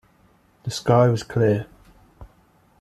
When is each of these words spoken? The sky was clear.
The 0.63 0.71
sky 0.71 1.09
was 1.09 1.21
clear. 1.21 1.67